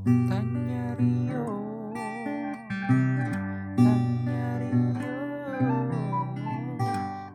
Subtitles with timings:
[0.00, 1.44] Tanya Rio
[3.76, 4.88] Tanya Rio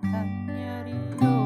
[0.02, 1.38] Tanya Rio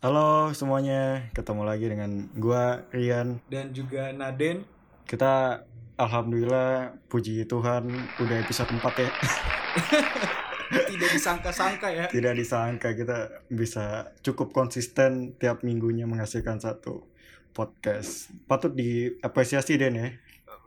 [0.00, 3.44] Halo semuanya, ketemu lagi dengan gua Rian.
[3.52, 4.64] Dan juga Naden
[5.04, 5.68] Kita
[6.00, 7.92] alhamdulillah puji Tuhan
[8.24, 9.10] udah episode 4 ya.
[10.68, 12.04] Tidak disangka-sangka ya.
[12.12, 17.08] Tidak disangka kita bisa cukup konsisten tiap minggunya menghasilkan satu
[17.56, 18.28] podcast.
[18.44, 20.08] Patut diapresiasi Den ya.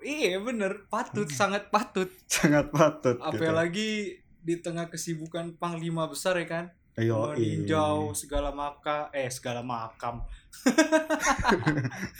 [0.02, 0.90] Iya bener.
[0.90, 2.10] Patut Sangat patut.
[2.26, 3.30] Sangat patut gitu.
[3.30, 6.66] Apalagi di tengah kesibukan Panglima besar ya kan?
[6.98, 10.28] Ayo, Meninjau segala maka Eh segala makam.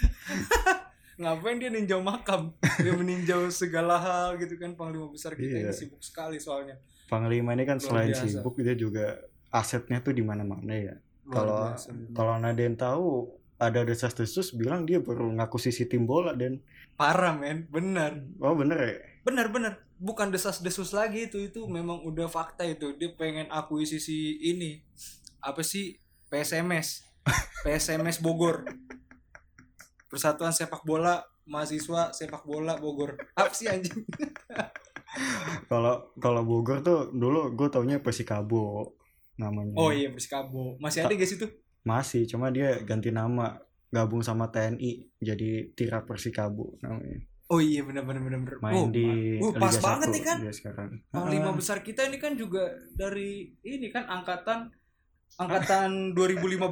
[1.22, 2.56] Ngapain dia ninjau makam?
[2.82, 4.74] Dia meninjau segala hal gitu kan?
[4.74, 5.70] Panglima besar kita Iya.
[5.70, 6.80] ini sibuk sekali soalnya
[7.12, 8.24] Panglima ini kan Luar selain biasa.
[8.24, 9.20] sibuk dia juga
[9.52, 10.96] asetnya tuh di mana-mana ya.
[11.28, 11.76] Kalau
[12.16, 16.64] kalau Naden tahu ada desas-desus bilang dia baru ngaku sisi tim bola dan
[16.96, 17.68] Parah men.
[17.68, 18.24] Bener.
[18.40, 18.94] Oh bener ya?
[19.28, 19.84] Bener bener.
[20.00, 22.96] Bukan desas desus lagi itu itu memang udah fakta itu.
[22.96, 24.80] Dia pengen akuisisi ini.
[25.44, 26.00] Apa sih?
[26.32, 27.04] PSMS
[27.68, 28.64] PSMS Bogor.
[30.08, 33.20] Persatuan Sepak Bola Mahasiswa Sepak Bola Bogor.
[33.36, 34.08] Apa sih anjing
[35.68, 38.96] Kalau kalau Bogor tuh dulu gue taunya Persikabo
[39.36, 39.76] namanya.
[39.76, 43.58] oh iya Persikabo masih ada gak sih tuh Masih, cuma dia ganti nama
[43.90, 47.26] gabung sama TNI jadi Tira Persikabo namanya.
[47.48, 50.38] oh iya bener bener bener bener Main oh, di Liga pas 1 banget nih kan
[50.48, 50.90] sekarang.
[51.10, 54.72] Panglima Ah, besar kita ini kan juga dari ini kan angkatan
[55.36, 56.56] angkatan 2015.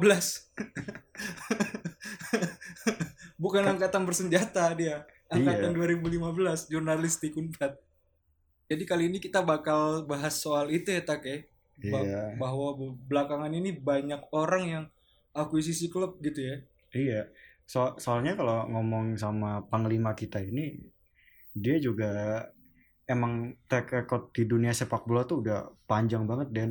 [3.36, 5.04] Bukan angkatan bersenjata dia.
[5.28, 6.16] Angkatan 2015
[6.68, 7.76] jurnalistik Unpad.
[8.70, 11.42] Jadi kali ini kita bakal bahas soal itu ya Tak ya.
[11.90, 14.84] Ba- Iya, Bahwa be- belakangan ini banyak orang yang
[15.34, 16.56] akuisisi klub gitu ya.
[16.92, 17.22] iya.
[17.66, 20.78] So, soalnya kalau ngomong sama panglima kita ini
[21.50, 22.42] dia juga
[23.06, 26.70] emang track record di dunia sepak bola tuh udah panjang banget dan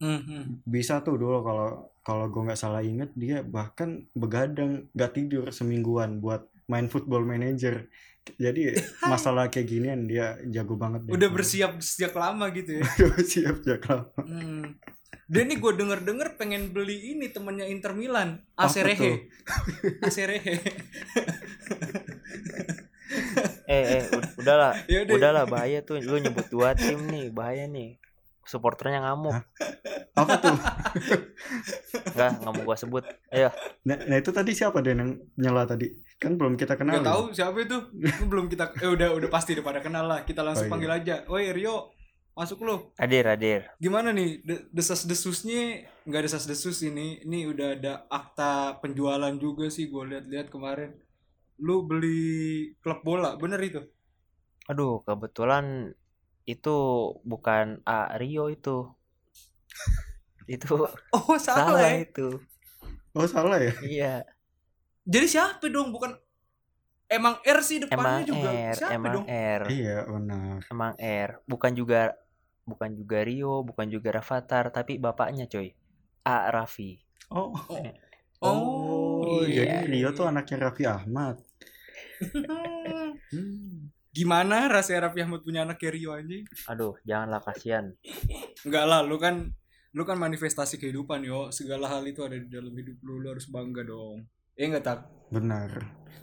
[0.00, 0.64] Mhm.
[0.64, 1.68] bisa tuh dulu kalau
[2.00, 7.90] kalau gue nggak salah inget dia bahkan begadang nggak tidur semingguan buat main football manager
[8.38, 8.78] jadi
[9.10, 11.12] masalah kayak ginian dia jago banget deh.
[11.12, 12.82] Udah bersiap sejak lama gitu ya.
[12.94, 14.78] Udah bersiap sejak lama Hmm.
[15.26, 19.30] Dan ini gue denger-denger pengen beli ini temennya Inter Milan, Apa Acerehe.
[20.02, 20.58] Acerehe.
[23.66, 25.14] eh eh ud- udahlah Ya udah.
[25.14, 27.98] udahlah bahaya tuh lu nyebut dua tim nih bahaya nih
[28.42, 29.38] supporternya ngamuk
[30.12, 30.54] apa tuh
[32.10, 33.50] enggak nggak mau gua sebut ayo
[33.82, 37.22] nah, nah itu tadi siapa deh yang nyela tadi kan belum kita kenal Gak tahu
[37.32, 37.76] siapa itu.
[37.96, 40.20] Itu belum kita eh udah udah pasti udah pada kenal lah.
[40.28, 40.72] Kita langsung Oh, iya.
[40.76, 41.14] panggil aja.
[41.26, 41.76] Woi Rio,
[42.36, 42.76] masuk lu.
[43.00, 45.88] hadir hadir Gimana nih de- desas-desusnya?
[46.04, 47.24] Nggak desas-desus ini.
[47.24, 50.92] Ini udah ada akta penjualan juga sih gue lihat-lihat kemarin.
[51.60, 52.20] Lu beli
[52.80, 53.80] klub bola, bener itu?
[54.70, 55.90] aduh kebetulan
[56.46, 56.70] itu
[57.26, 58.86] bukan A Rio itu
[60.54, 60.74] itu
[61.14, 62.02] Oh salah, salah ya.
[62.06, 62.26] itu
[63.14, 64.14] oh salah ya iya
[65.08, 65.92] Jadi siapa dong?
[65.94, 66.12] Bukan
[67.10, 68.48] emang R sih depannya emang juga.
[68.54, 69.26] R Siapa emang dong?
[69.26, 72.14] R iya benar emang R bukan juga
[72.62, 75.74] bukan juga Rio bukan juga Rafathar tapi bapaknya coy
[76.22, 77.02] A Raffi
[77.34, 77.50] oh
[78.40, 79.90] Oh, jadi iya.
[79.90, 81.36] Rio tuh anaknya Raffi Ahmad
[82.20, 83.92] Hmm.
[84.16, 86.44] Gimana rasanya Raffi Ahmad punya anak kayak Rio anjing?
[86.68, 87.92] aduh janganlah kasihan
[88.64, 89.52] Enggak lah, lu kan
[89.92, 91.48] lu kan manifestasi kehidupan yo.
[91.50, 94.24] Segala hal itu ada di dalam hidup lu, lu harus bangga dong.
[94.60, 94.98] Eh enggak tak?
[95.30, 95.70] benar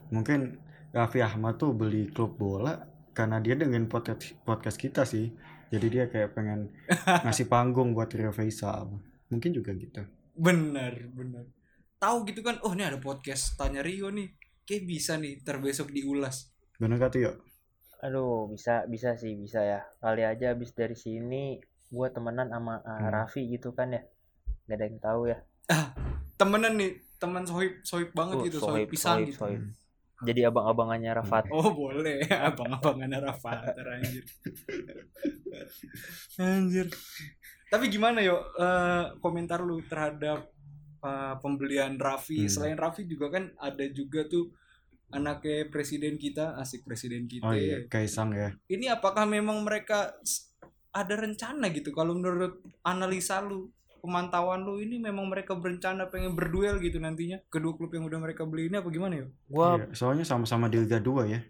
[0.07, 0.59] mungkin
[0.91, 2.75] Raffi Ahmad tuh beli klub bola
[3.11, 5.31] karena dia dengan podcast podcast kita sih
[5.67, 6.75] jadi dia kayak pengen
[7.23, 10.03] ngasih panggung buat Rio Faisal mungkin juga gitu
[10.37, 11.49] Bener, bener.
[11.97, 14.29] Tahu gitu kan, oh ini ada podcast tanya Rio nih.
[14.61, 16.53] Kayak bisa nih terbesok diulas.
[16.77, 17.35] bener gak tuh yuk
[17.97, 19.81] Aduh, bisa bisa sih, bisa ya.
[19.97, 21.57] Kali aja abis dari sini
[21.89, 23.09] gua temenan sama uh, Hmm.
[23.09, 24.05] Raffi gitu kan ya.
[24.69, 25.37] Gak ada yang tahu ya.
[26.37, 29.39] Temenan nih, teman sohib sohib banget Oh, gitu, sohib, sohib, pisang sohib, gitu.
[29.41, 29.61] sohib.
[30.17, 31.45] Jadi abang-abangannya Rafat.
[31.53, 34.25] Oh boleh, abang-abangan Rafathar anjir.
[36.41, 36.87] anjir.
[37.67, 40.47] Tapi gimana yo eh, komentar lu terhadap
[41.03, 42.47] eh, pembelian Raffi?
[42.47, 42.51] Hmm.
[42.51, 44.49] Selain Raffi juga kan ada juga tuh
[45.07, 47.47] anaknya presiden kita, asik presiden kita.
[47.47, 50.11] oh iya Kaisang ya Ini apakah memang mereka
[50.91, 51.93] ada rencana gitu?
[51.95, 53.69] Kalau menurut analisa lu,
[54.07, 58.47] pemantauan lu ini memang mereka berencana pengen berduel gitu nantinya kedua klub yang udah mereka
[58.47, 59.25] beli ini apa gimana ya?
[59.45, 61.43] Gua Iya, soalnya sama-sama di Liga 2 ya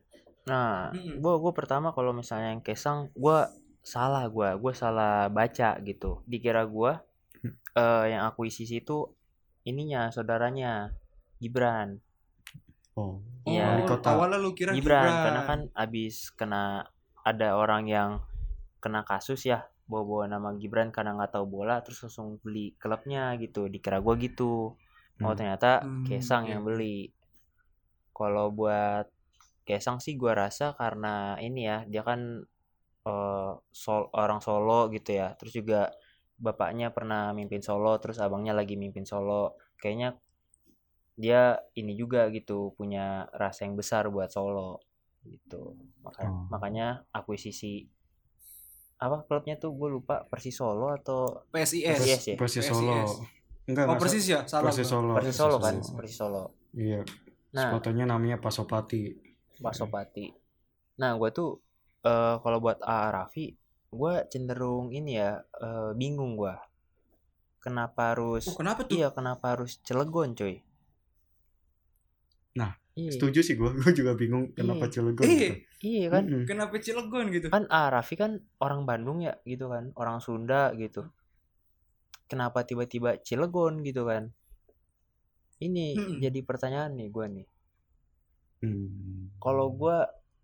[0.44, 1.19] nah, Mm-mm.
[1.19, 6.25] gua gua pertama kalau misalnya yang Kesang, gua salah gua, gua salah baca gitu.
[6.25, 7.06] Dikira gua
[7.38, 7.54] Hmm.
[7.75, 9.13] eh yang akuisisi itu
[9.62, 10.89] ininya saudaranya
[11.38, 12.01] Gibran
[12.98, 13.21] Oh.
[13.45, 13.77] Iya.
[13.77, 14.09] Wali Oh, kota.
[14.09, 16.89] awalnya lu kira Gibran, Gibran, karena kan abis kena
[17.21, 18.09] ada orang yang
[18.80, 23.68] kena kasus ya bawa-bawa nama Gibran karena nggak tahu bola terus langsung beli klubnya gitu.
[23.74, 24.75] Dikira gua gitu.
[25.24, 25.38] Oh Hmm.
[25.39, 27.10] ternyata Hmm, Kesang oke, yang beli.
[28.13, 29.06] Kalau buat
[29.68, 32.19] Kesang sih gua rasa karena ini ya dia kan
[33.07, 35.34] eh, sol orang Solo gitu ya.
[35.39, 35.81] Terus juga
[36.38, 39.56] bapaknya pernah mimpin Solo terus abangnya lagi mimpin Solo.
[39.81, 40.10] Kayaknya
[41.18, 44.80] dia ini juga gitu punya rasa yang besar buat Solo
[45.25, 45.74] gitu.
[46.06, 46.45] Maka- Oh.
[46.54, 47.90] makanya akuisisi
[48.98, 51.86] apa klubnya tuh gue lupa Persis Solo atau PSIS.
[51.98, 52.36] Persis ya?
[52.36, 52.74] Persis PSIS.
[52.74, 52.98] Solo.
[53.68, 54.72] Enggak, Oh persis ya, salah.
[54.72, 54.88] Persis.
[54.88, 55.14] Solo.
[55.14, 55.76] Persis Solo kan.
[55.78, 57.02] Persis Solo Iya.
[57.50, 59.14] nah Sepatunya namanya Pasopati.
[59.58, 60.30] Pak Sopati
[60.98, 61.62] nah gue tuh
[62.02, 63.54] eh kalau buat A Raffi
[63.88, 66.54] gue cenderung ini ya eh, bingung gue
[67.60, 68.98] kenapa harus Oh, kenapa tuh?
[68.98, 70.67] iya kenapa harus Cilegon coy Nah,
[72.98, 73.70] iya, Setuju sih gua.
[73.78, 74.92] Gua juga bingung kenapa Iya.
[74.92, 75.38] Cilegon Iya.
[75.38, 75.56] gitu.
[75.80, 76.44] iya kan Mm-mm.
[76.44, 77.48] Kenapa Cilegon gitu?
[77.48, 81.06] kan A Raffi kan orang Bandung ya gitu kan orang Sunda gitu
[82.26, 84.34] kenapa tiba-tiba Cilegon gitu kan
[85.60, 86.18] ini Mm-mm.
[86.20, 87.48] jadi pertanyaan nih gue nih
[88.58, 89.30] Hmm.
[89.38, 89.98] kalau gue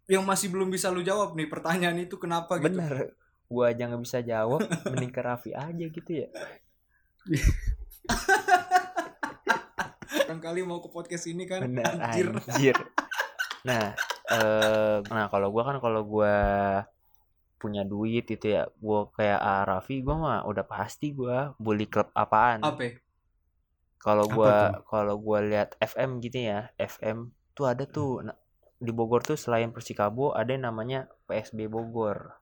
[0.06, 2.70] Yang masih belum bisa lu jawab nih pertanyaan itu kenapa gitu?
[2.70, 6.30] bener gue aja nggak bisa jawab mending ke Raffi aja gitu ya
[10.24, 11.64] Kan kali mau ke podcast ini kan.
[11.64, 12.28] bener Anjir.
[12.32, 12.78] anjir
[13.64, 16.36] nah eh nah kalau gue kan kalau gue
[17.56, 22.12] punya duit itu ya gue kayak A Raffi gue mah udah pasti gue bully klub
[22.14, 23.00] apaan Apa?
[23.98, 24.44] kalau tuh?
[24.84, 28.36] kalau gua lihat FM gitu ya FM tuh ada tuh na-
[28.76, 32.36] di Bogor tuh selain Persikabo ada yang namanya PSB Bogor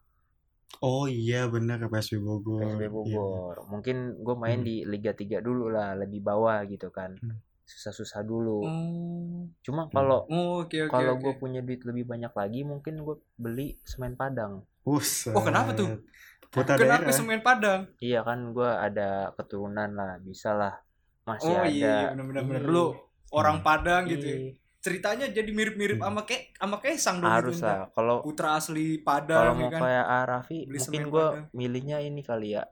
[0.82, 2.66] Oh iya benar PSB Bogor.
[2.66, 2.90] PSB Iya.
[2.90, 4.66] Bogor mungkin gue main Hmm.
[4.66, 7.38] di Liga 3 dulu lah lebih bawah gitu kan Hmm.
[7.72, 10.92] Susah-susah dulu Oh, cuma kalau Oh, oke oke.
[10.92, 11.22] kalau oke.
[11.22, 15.32] gue punya duit lebih banyak lagi mungkin gue beli semen Padang Buset.
[15.32, 16.02] Oh, kenapa tuh?
[16.48, 17.14] Putra Kenapa daerah.
[17.14, 17.88] semen Padang?
[17.98, 20.76] iya kan gue ada keturunan lah bisa lah
[21.22, 22.62] masih Oh ada iya, iya benar-benar benar.
[22.66, 22.86] Lu
[23.32, 23.66] orang Hmm.
[23.66, 24.38] Padang gitu ya.
[24.38, 26.10] Iya, Ceritanya jadi mirip-mirip Hmm.
[26.10, 29.70] sama kayak sama Kaisang dong harus gitu, lah kalau Putra asli kalau Padang mau ya
[29.70, 29.80] kan.
[29.80, 32.66] kayak Arafi mungkin gue milihnya ini kali ya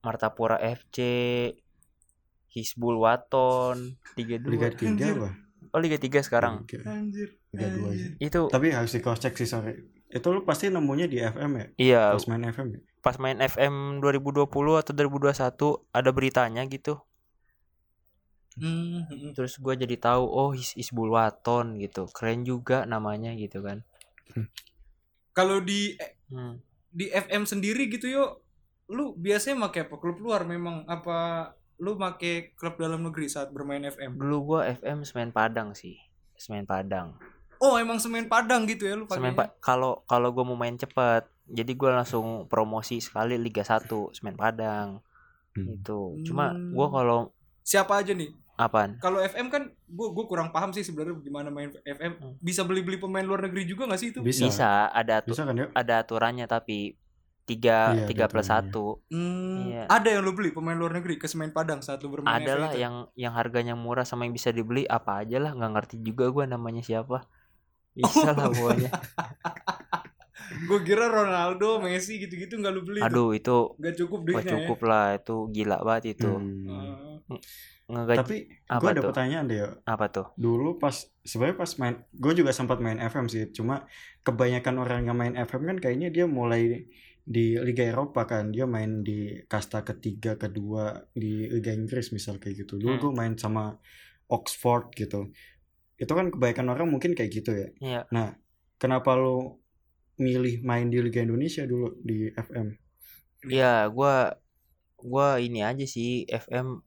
[0.00, 0.98] Martapura FC
[2.50, 5.14] Hisbul Waton Liga 2 Liga 3 Anjir.
[5.16, 5.30] apa?
[5.70, 7.28] oh Liga 3 sekarang Liga, Anjir.
[7.54, 8.10] Liga 2 anjir.
[8.18, 9.78] itu Tapi harus di cross check sih sorry.
[10.10, 11.66] Itu lu pasti nemunya di FM ya?
[11.78, 12.80] iya Pas main FM ya?
[13.00, 17.00] pas main FM 2020 atau 2021 ada beritanya gitu
[18.60, 19.32] Hmm, hmm.
[19.32, 23.86] terus gue jadi tahu oh His Hisbul Waton gitu keren juga namanya gitu kan
[25.30, 25.94] Kalau di
[26.34, 26.54] hmm.
[26.90, 28.42] di FM sendiri gitu yo,
[28.90, 29.94] lu biasanya make apa?
[29.96, 34.14] Klub luar memang apa lu make klub dalam negeri saat bermain FM?
[34.14, 35.96] dulu gue FM semen Padang sih
[36.34, 37.16] semen Padang
[37.58, 39.32] Oh, emang semen Padang gitu ya lu semen?
[39.32, 44.32] Pa- kalau kalau gue mau main cepet jadi gue langsung promosi sekali Liga 1 semen
[44.34, 45.00] Padang
[45.50, 45.66] Hmm.
[45.74, 46.70] itu cuma Hmm.
[46.70, 47.18] gue kalau
[47.60, 48.30] Siapa aja nih?
[48.56, 52.12] apaan Kalau FM kan gua gua kurang paham sih sebenarnya gimana main FM.
[52.14, 52.32] Hmm.
[52.38, 54.20] Bisa beli-beli pemain luar negeri juga gak sih itu?
[54.20, 54.44] Bisa.
[54.44, 55.72] bisa ada atu- Bisa kan ya?
[55.72, 56.92] ada aturannya tapi
[57.50, 58.70] tiga Iya, tiga ada plus aturannya.
[58.70, 59.82] satu Hmm, Iya.
[59.88, 62.70] ada yang lu beli pemain luar negeri ke semen Padang saat lu bermain ada lah
[62.72, 66.44] yang yang harganya murah sama yang bisa dibeli apa aja lah nggak ngerti juga gue
[66.46, 67.26] namanya siapa
[67.92, 68.90] bisa lah pokoknya
[70.60, 73.06] Gua kira Ronaldo, Messi gitu-gitu nggak lu beli tuh.
[73.06, 74.52] aduh itu Gak cukup gak duitnya.
[74.56, 76.66] cukup lah itu gila banget itu Hmm.
[77.28, 77.38] Ya.
[77.88, 78.36] ngegaji Tapi
[78.68, 79.08] apa gue ada tuh?
[79.08, 79.68] pertanyaan deh ya.
[79.84, 83.50] apa tuh Dulu pas sebenarnya pas main gue juga sempat main FM sih.
[83.50, 83.86] Cuma
[84.20, 86.86] kebanyakan orang yang main FM kan kayaknya dia mulai
[87.30, 88.50] di Liga Eropa kan.
[88.50, 92.82] Dia main di kasta ketiga, kedua di Liga Inggris misal kayak gitu.
[92.82, 93.02] Dulu Hmm.
[93.06, 93.78] gue main sama
[94.26, 95.30] Oxford gitu.
[95.94, 97.68] Itu kan kebanyakan orang mungkin kayak gitu ya.
[97.78, 98.00] Iya.
[98.10, 98.34] Nah,
[98.82, 99.62] kenapa lo
[100.18, 102.74] milih main di Liga Indonesia dulu di FM?
[103.48, 104.36] ya gua
[105.00, 106.84] gua ini aja sih FM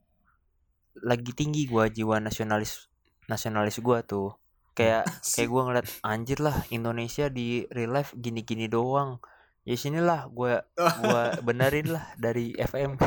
[1.01, 2.93] lagi tinggi gua jiwa nasionalis
[3.25, 4.37] nasionalis gua tuh
[4.77, 5.01] kayak
[5.33, 9.17] kayak gua ngeliat anjir lah Indonesia di real life gini-gini doang
[9.63, 12.99] ya sinilah gua gua benerin lah dari FM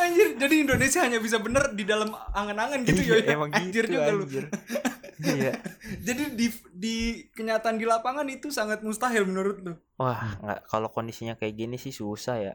[0.00, 3.34] Anjir, jadi Indonesia hanya bisa bener di dalam angan-angan gitu ya.
[3.34, 4.22] Emang anjir gitu, juga lu.
[4.22, 4.46] anjir.
[5.36, 5.52] iya
[6.00, 6.96] Jadi di di
[7.34, 9.74] kenyataan di lapangan itu sangat mustahil menurut lu.
[10.00, 12.54] wah nggak kalau kondisinya kayak gini sih susah ya.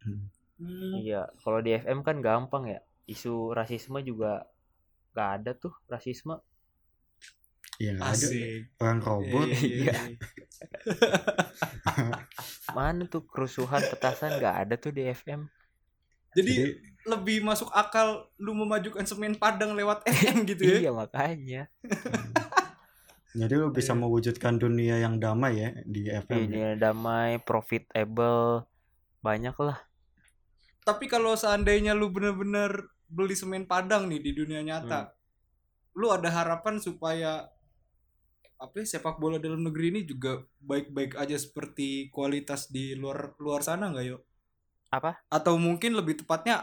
[0.00, 0.32] Hmm.
[1.04, 4.48] iya kalau di FM kan gampang ya isu rasisme juga
[5.12, 6.38] gak ada tuh rasisme
[7.80, 8.76] Ya nggak ada Asik.
[8.76, 9.46] orang robot.
[9.48, 9.94] Iya, iya, iya.
[12.70, 15.46] mana tuh kerusuhan petasan gak ada tuh di FM
[16.30, 16.70] Jadi, Jadi
[17.02, 20.76] lebih masuk akal lu memajukan semen Padang lewat FM gitu ya.
[20.78, 21.62] iya makanya
[23.32, 23.96] jadi lu bisa Iya.
[23.96, 26.30] mewujudkan dunia yang damai ya di FM.
[26.30, 26.44] ya.
[26.44, 28.64] ini damai profitable
[29.20, 29.78] banyak lah
[30.80, 35.12] Tapi kalau seandainya lu bener-bener beli semen Padang nih di dunia nyata,
[35.92, 37.46] lu ada harapan supaya
[38.64, 40.32] apa ya, sepak bola dalam negeri ini juga
[40.70, 44.20] baik-baik aja seperti kualitas di luar luar sana nggak yuk?
[44.90, 45.22] Apa?
[45.36, 46.56] Atau mungkin lebih tepatnya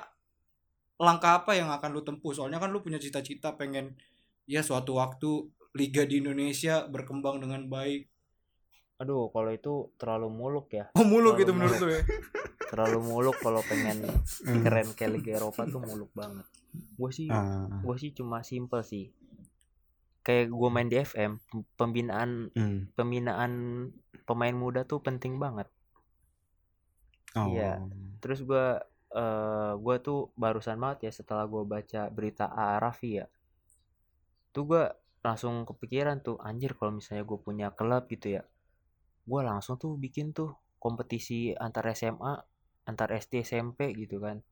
[1.07, 2.31] langkah apa yang akan lu tempuh?
[2.37, 3.85] Soalnya kan lu punya cita-cita pengen
[4.53, 5.29] ya suatu waktu
[5.79, 8.01] liga di Indonesia berkembang dengan baik.
[9.01, 12.01] aduh kalau itu terlalu muluk ya Oh muluk Terlalu gitu menurut lu ya?
[12.67, 13.97] terlalu muluk kalau pengen
[14.65, 16.45] keren kayak Liga Eropa tuh muluk banget
[16.97, 19.05] gue sih Ah, gue sih cuma simple sih
[20.27, 21.39] kayak gue main di FM
[21.79, 22.91] pembinaan hmm.
[22.99, 23.51] pembinaan
[24.27, 25.71] pemain muda tuh penting banget
[27.37, 27.53] Oh.
[27.53, 27.85] Iya.
[28.17, 33.25] terus gue eh gue tuh barusan banget ya setelah gue baca berita A Raffi ya
[34.51, 34.83] tuh gue
[35.23, 38.43] langsung kepikiran tuh anjir kalau misalnya gue punya klub gitu ya
[39.27, 42.35] gue langsung tuh bikin tuh kompetisi antar SMA
[42.83, 44.43] antar SD SMP gitu kan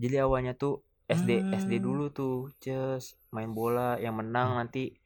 [0.00, 1.84] jadi awalnya tuh SD SD Hmm.
[1.84, 4.96] dulu tuh ces main bola yang menang nanti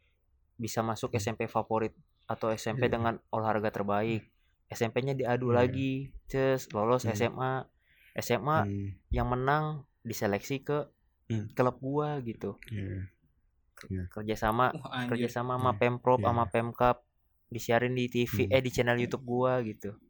[0.54, 1.90] bisa masuk SMP favorit
[2.24, 2.92] atau SMP Iya.
[2.92, 4.26] dengan olahraga terbaik
[4.68, 5.56] SMP-nya diadu Iya.
[5.58, 5.92] lagi
[6.26, 7.12] ces lolos Hmm.
[7.12, 7.52] SMA
[8.14, 9.64] SMA Hmm, yang menang
[10.02, 10.86] diseleksi ke
[11.26, 11.50] Hmm.
[11.52, 13.04] klub gua gitu iya.
[14.08, 15.08] kerjasama Wah, anjir.
[15.14, 16.26] kerjasama sama Iya, pemprov iya.
[16.26, 16.96] sama pemkap
[17.48, 18.54] disiarin di TV Hmm.
[18.54, 20.07] eh di channel YouTube gua gitu Iya,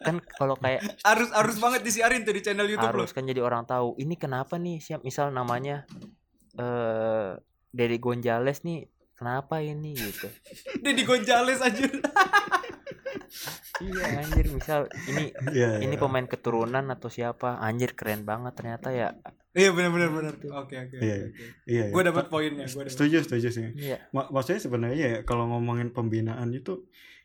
[0.00, 3.64] kan kalau kayak Harus harus banget disiarin tuh di channel YouTube harus kan jadi orang
[3.64, 5.82] tahu ini kenapa nih siap misal namanya
[6.54, 7.34] eh
[7.68, 10.28] Dedi Gonjales nih kenapa ini gitu
[10.84, 11.88] Deddy Gonzales anjir.
[13.78, 16.00] iya anjir misal ini Iya, ini iya.
[16.00, 19.12] pemain keturunan atau siapa anjir keren banget ternyata ya
[19.50, 20.34] Iya benar benar benar.
[20.60, 21.00] Oke oke.
[21.00, 21.32] Iya.
[21.64, 22.08] Iya, Gue iya.
[22.12, 22.68] dapat poinnya.
[22.68, 22.92] Gue dapat.
[22.92, 23.64] Setuju, setuju sih.
[23.74, 26.84] iya Ma- maksudnya sebenarnya ya kalau ngomongin pembinaan itu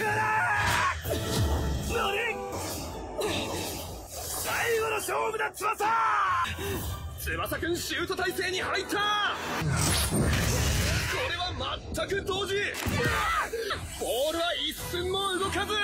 [0.00, 0.06] 最
[4.78, 5.84] 後の勝負だ翼
[7.18, 8.96] 翼くんシュート体勢に入ったこ
[11.28, 12.54] れは全く同時
[14.00, 15.74] ボールは一寸も動かず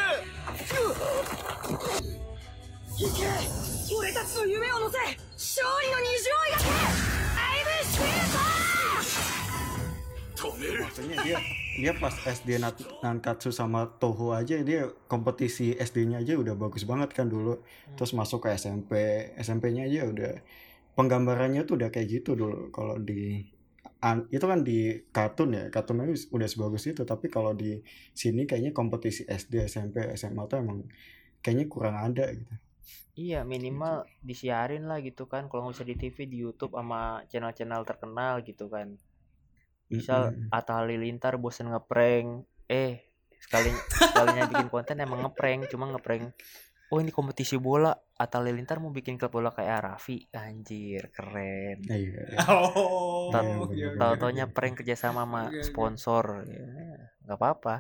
[2.99, 3.27] 行け
[3.95, 4.97] 俺たちの夢を乗せ
[5.35, 6.65] 勝利の虹を描け
[7.37, 8.07] アイブシュー
[8.51, 8.56] ト
[10.55, 11.37] Maksudnya dia
[11.77, 12.57] dia pas SD
[13.05, 17.61] Nankatsu sama Toho aja dia kompetisi SD-nya aja udah bagus banget kan dulu.
[17.97, 18.93] Terus masuk ke SMP,
[19.37, 20.33] SMP-nya aja udah
[20.99, 22.71] penggambarannya tuh udah kayak gitu dulu.
[22.77, 23.45] Kalau di
[24.09, 24.79] an- itu kan di
[25.17, 27.03] kartun ya, kartunnya udah sebagus itu.
[27.13, 27.81] Tapi kalau di
[28.21, 30.79] sini kayaknya kompetisi SD, SMP, SMA tuh emang
[31.45, 32.55] kayaknya kurang ada gitu.
[33.23, 33.95] Iya minimal
[34.29, 37.01] disiarin lah gitu kan kalau nggak bisa di TV di YouTube sama
[37.31, 38.89] channel-channel terkenal gitu kan
[39.89, 40.49] misal Mm-mm.
[40.51, 43.07] Atta Halilintar bosen ngeprank eh
[43.39, 46.35] sekali sekalinya bikin konten emang ngeprank cuma ngeprank
[46.87, 52.35] oh ini kompetisi bola Atta Halilintar mau bikin klub bola kayak Raffi anjir keren Iya.
[52.49, 53.29] Oh.
[53.29, 53.89] Tahu- Iya, oke, bener.
[53.89, 53.99] oke.
[53.99, 56.67] tahu taunya prank kerjasama sama sponsor ya
[57.23, 57.77] nggak apa-apa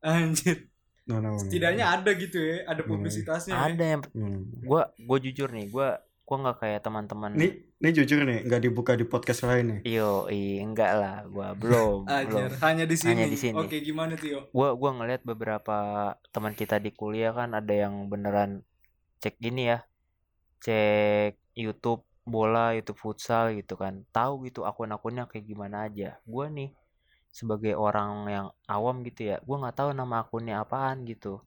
[0.00, 0.68] Anjir.
[1.04, 1.38] No, no, no.
[1.38, 3.50] Setidaknya ada gitu ya, ada publisitasnya.
[3.50, 3.60] ya.
[3.66, 4.44] ada yang Hmm.
[4.60, 5.96] gua gua jujur nih gua
[6.28, 9.96] gua nggak kayak teman-teman Nih, nih jujur nih, nggak dibuka di podcast lain nih.
[9.96, 12.60] Iyo, i enggak lah, gua belum, Anjir, belum.
[12.60, 13.10] hanya di sini.
[13.16, 13.56] Hanya di sini.
[13.56, 14.40] Oke, gimana tuh, Yo?
[14.52, 15.78] Gua gua ngeliat beberapa
[16.28, 18.60] teman kita di kuliah kan ada yang beneran
[19.24, 19.80] cek gini ya,
[20.60, 26.20] cek YouTube bola, YouTube futsal gitu kan, tahu gitu akun-akunnya kayak gimana aja.
[26.28, 26.76] Gua nih
[27.32, 31.40] sebagai orang yang awam gitu ya, gua nggak tahu nama akunnya apaan gitu.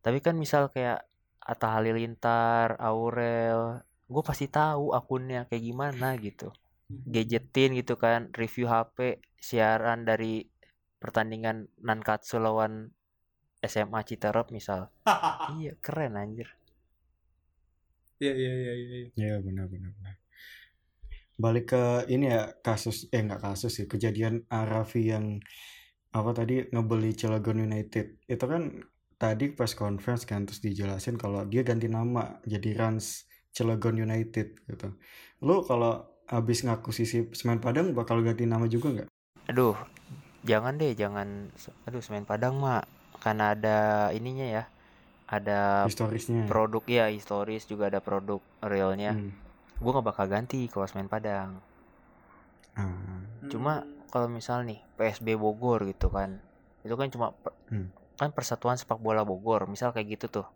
[0.00, 1.04] Tapi kan misal kayak
[1.46, 6.54] Atta Halilintar, Aurel, gue pasti tahu akunnya kayak gimana gitu.
[6.86, 10.46] Gadgetin gitu kan review HP siaran dari
[11.02, 12.94] pertandingan Nankatsu lawan
[13.62, 14.90] SMA Citerep misal.
[15.58, 16.48] Iya keren anjir.
[18.18, 18.98] Iya, iya, iya, iya.
[19.14, 20.14] Iya benar benar benar.
[21.36, 25.38] Balik ke ini ya kasus eh nggak kasus sih kejadian Arafi yang
[26.16, 28.24] apa tadi ngebeli Cilegon United.
[28.24, 28.62] Itu kan
[29.20, 34.88] tadi pas conference kan terus dijelasin kalau dia ganti nama jadi Rans Cilegon United gitu.
[35.40, 39.08] Lu kalau habis ngaku sisi Semen Padang bakal ganti nama juga nggak?
[39.48, 39.72] Aduh,
[40.44, 41.48] jangan deh, jangan.
[41.88, 42.84] Aduh, semen Padang mah
[43.16, 43.78] karena ada
[44.12, 44.64] ininya ya.
[45.26, 46.44] Ada Historisnya.
[46.46, 49.16] produk ya historis juga ada produk realnya.
[49.16, 49.32] Hmm.
[49.80, 51.58] Gue nggak bakal ganti kalau semen Padang.
[52.76, 52.92] Ah,
[53.48, 53.82] Cuma
[54.12, 56.38] kalau misal nih PSB Bogor gitu kan,
[56.84, 57.88] itu kan cuma per- Hmm.
[58.14, 60.46] kan Persatuan Sepak Bola Bogor, misal kayak gitu tuh.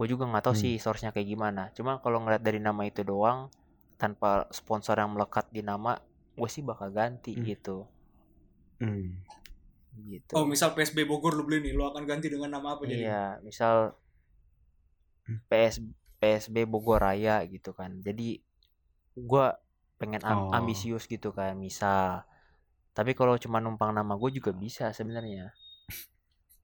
[0.00, 0.62] Gue juga nggak tahu Hmm.
[0.64, 1.68] sih source-nya kayak gimana.
[1.76, 3.52] Cuma kalau ngeliat dari nama itu doang,
[4.00, 6.00] tanpa sponsor yang melekat di nama,
[6.32, 7.44] gue sih bakal ganti Hmm.
[7.44, 7.84] gitu.
[8.80, 9.12] hmm.
[10.08, 10.32] Gitu.
[10.32, 13.04] Oh, misal PSB Bogor lu beli nih, lu akan ganti dengan nama apa jadi?
[13.04, 13.92] Iya, misal
[15.28, 15.44] Hmm.
[15.52, 15.84] PS
[16.16, 18.00] PSB Bogor Raya gitu kan.
[18.00, 18.40] Jadi
[19.20, 19.60] gua
[20.00, 20.56] pengen am- Oh.
[20.56, 22.24] ambisius gitu kan, misal.
[22.96, 25.52] Tapi kalau cuma numpang nama gue juga bisa sebenarnya.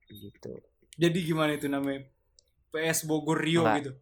[0.08, 0.56] Gitu.
[0.96, 2.08] Jadi gimana itu namanya?
[2.70, 3.78] PS Bogor Rio Enggak.
[3.78, 3.92] gitu.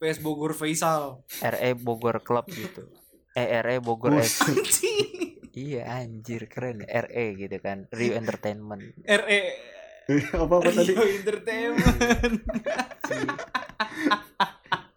[0.00, 1.24] PS Bogor Faisal.
[1.40, 2.88] RE Bogor Club gitu.
[3.34, 4.40] Eh RE Bogor Wah, F.
[5.50, 7.02] Iya anjir keren ya.
[7.04, 7.84] RE gitu kan.
[7.90, 8.94] Rio Entertainment.
[9.02, 9.40] RE
[10.10, 10.94] apa apa tadi?
[10.94, 12.40] Rio Entertainment.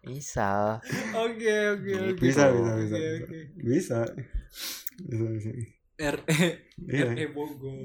[0.04, 0.84] Misal
[1.16, 2.12] Oke, oke, Gitu.
[2.12, 2.22] oke.
[2.22, 3.18] Bisa, bisa, bisa, Oke, bisa.
[3.18, 3.40] oke.
[3.58, 4.00] Bisa.
[5.00, 5.50] Bisa, bisa.
[5.94, 6.26] RE
[6.84, 7.14] Iya.
[7.14, 7.78] RE Bogor.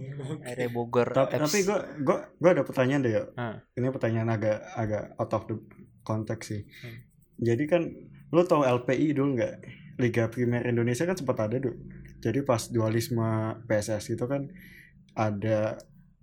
[0.43, 1.41] RE Bogor Tapi, F.
[1.45, 3.25] tapi gue gua gua ada pertanyaan deh ya.
[3.37, 3.57] Hmm.
[3.73, 5.57] Ini pertanyaan agak agak out of the
[6.03, 6.62] konteks sih.
[6.83, 7.05] Hmm.
[7.38, 7.83] Jadi kan
[8.29, 9.55] lu tahu LPI dulu nggak?
[9.99, 11.75] Liga Primer Indonesia kan sempat ada tuh.
[12.19, 13.27] Jadi pas dualisme
[13.67, 14.47] PSS itu kan
[15.12, 15.79] ada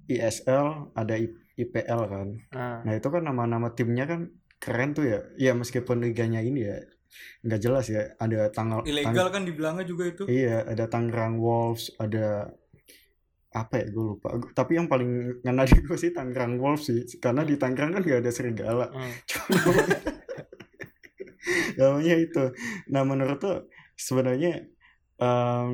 [0.06, 1.15] ISL, ada
[1.56, 2.27] IPL kan.
[2.51, 5.20] Ah, Nah itu kan nama-nama timnya kan keren tuh ya.
[5.36, 6.77] Ya meskipun liganya ini ya
[7.45, 8.13] nggak jelas ya.
[8.17, 10.24] Ada tanggal Ilegal kan dibilangnya juga itu.
[10.25, 12.51] Iya, ada Tangerang Wolves, ada
[13.55, 14.36] apa ya gue lupa.
[14.51, 18.22] Tapi yang paling ngena di gue sih Tangerang Wolves sih, karena di Tangerang kan gak
[18.22, 18.91] ada serigala.
[18.91, 19.13] hmm.
[19.31, 20.00] Cuma namanya,
[21.79, 22.43] namanya itu.
[22.91, 23.57] Nah menurut tuh
[23.95, 24.67] sebenarnya
[25.23, 25.69] em,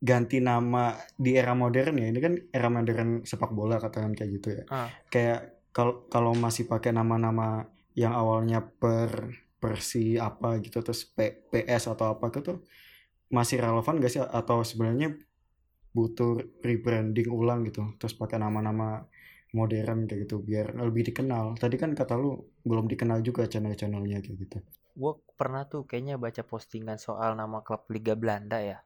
[0.00, 2.06] ganti nama di era modern ya.
[2.10, 4.62] Ini kan era modern sepak bola katakan kayak gitu ya.
[4.72, 4.88] Ah.
[5.06, 11.84] Kayak kalau kalau masih pakai nama-nama yang awalnya per Persi apa gitu terus P- PS
[11.92, 12.52] atau apa gitu
[13.36, 15.08] masih relevan gak sih atau sebenarnya
[15.96, 16.30] butuh
[16.66, 18.86] rebranding ulang gitu terus pakai nama-nama
[19.58, 22.28] modern kayak gitu biar lebih dikenal tadi kan kata lu
[22.68, 24.58] belum dikenal juga channel-channelnya kayak gitu
[25.00, 28.78] gue pernah tuh kayaknya baca postingan soal nama klub Liga Belanda ya.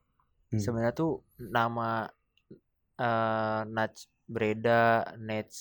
[0.52, 0.64] Hmm.
[0.64, 1.12] Sebenarnya tuh
[1.58, 1.88] nama
[3.06, 4.00] eh Nats
[4.34, 4.80] Breda,
[5.28, 5.56] Nets,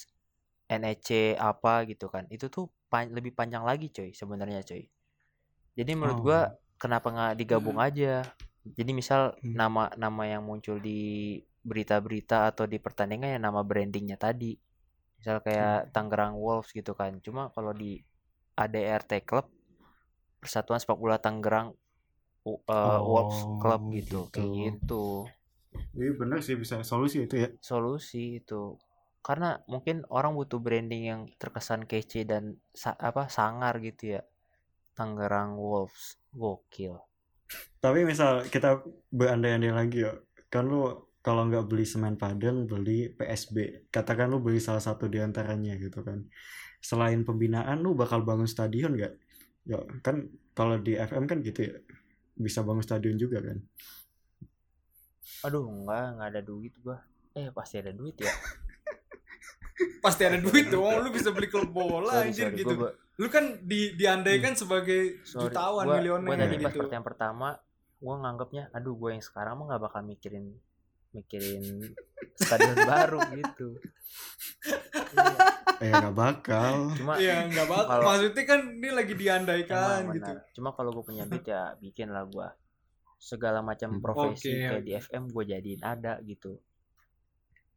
[0.70, 1.10] NEC
[1.50, 2.24] apa gitu kan.
[2.36, 4.84] Itu tuh pan- lebih panjang lagi coy sebenarnya coy.
[5.74, 6.24] Jadi menurut Oh.
[6.24, 6.40] gua
[6.78, 8.22] kenapa nggak digabung aja?
[8.64, 9.56] Jadi misal Hmm.
[9.58, 14.56] nama-nama yang muncul di berita-berita atau di pertandingan ya nama brandingnya tadi.
[15.20, 15.46] Misal Hmm.
[15.48, 17.20] kayak Tangerang Wolves gitu kan.
[17.24, 18.00] Cuma kalau di
[18.56, 19.48] ADRT Club
[20.40, 21.72] Persatuan Sepak Bola Tangerang
[22.44, 24.28] U- eh, Wolves Oh, Club gitu.
[24.30, 24.60] Kayak gitu.
[24.60, 25.06] gitu.
[25.94, 28.78] Iya bener sih bisa solusi itu ya Solusi itu.
[29.24, 34.22] Karena mungkin orang butuh branding yang terkesan kece dan sa- apa sangar gitu ya.
[34.94, 36.18] Tangerang Wolves.
[36.32, 36.98] Gokil.
[37.78, 40.88] tapi misal kita berandai-andai lagi ya kan lu
[41.20, 46.02] kalau nggak beli semen padang beli PSB katakan lu beli salah satu di antaranya gitu
[46.02, 46.26] kan
[46.80, 49.14] selain pembinaan lu bakal bangun stadion nggak
[49.64, 51.74] ya kan kalau di FM kan gitu ya
[52.34, 53.62] bisa bangun stadion juga kan
[55.44, 56.98] Aduh, enggak, enggak ada duit gua.
[57.34, 58.32] Eh, pasti ada duit ya.
[60.04, 62.74] Pasti ada duit dong, lu bisa beli klub bola Sorry, anjir sorry, gitu.
[62.76, 65.48] gua- Lu kan di diandaikan sebagai sorry.
[65.48, 66.80] jutawan Gua- milioner gua tadi pas gitu.
[66.82, 67.48] pertanyaan pertama,
[67.98, 70.46] gua nganggapnya, aduh, gua yang sekarang mah nggak bakal mikirin
[71.12, 71.94] mikirin
[72.36, 73.78] stadion baru gitu.
[75.14, 75.36] Iya,
[75.80, 77.86] eh nggak bakal Cuma Iya, enggak bakal.
[77.92, 80.32] Kalau- Maksudnya kan ini lagi diandaikan Emang gitu.
[80.32, 80.50] benar.
[80.52, 82.48] Cuma kalau gue punya duit ya bikin lah gue.
[83.16, 84.02] Segala macam Hmm.
[84.02, 86.58] profesi Oke, kayak di FM gue jadiin ada gitu.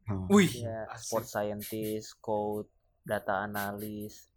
[0.07, 0.25] Oh.
[0.29, 1.03] Wih, Ya, asik.
[1.03, 2.71] sport scientist, coach,
[3.01, 4.31] data analis,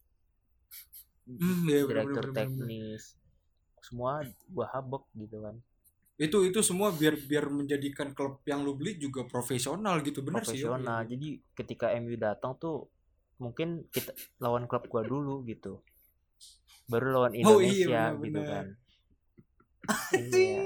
[1.39, 2.67] Hmm, iya, bener, direktur bener, bener, bener.
[2.67, 3.03] teknis,
[3.85, 5.57] semua gue habek gitu kan.
[6.21, 10.61] Itu itu semua biar biar menjadikan klub yang lu beli juga profesional gitu, bener sih.
[10.61, 11.01] Profesional.
[11.09, 12.93] Jadi ketika MU datang tuh
[13.41, 14.13] mungkin kita
[14.43, 15.81] lawan klub gua dulu gitu.
[16.93, 18.49] Baru lawan Oh, iya, Indonesia benar, gitu benar.
[18.53, 18.67] kan.
[20.21, 20.61] Iya.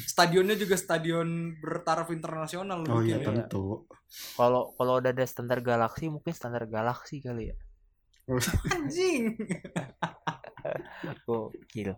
[0.00, 3.26] Stadionnya juga stadion bertaraf internasional oh iya ya.
[3.26, 3.84] tentu
[4.36, 7.56] Kalau kalau udah ada standar galaksi mungkin standar galaksi kali ya.
[8.70, 9.34] Anjing.
[11.26, 11.96] Gokil.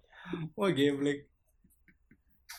[0.57, 1.29] Wah, geblek.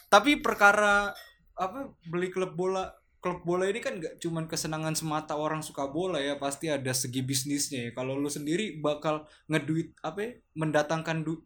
[0.10, 1.14] Tapi perkara
[1.54, 2.90] apa beli klub bola
[3.22, 7.22] klub bola ini kan gak cuman kesenangan semata orang suka bola ya pasti ada segi
[7.22, 11.40] bisnisnya ya kalau lu sendiri bakal ngeduit apa ya, mendatangkan du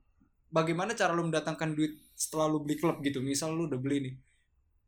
[0.49, 4.15] bagaimana cara lu mendatangkan duit setelah lu beli klub gitu misal lu udah beli nih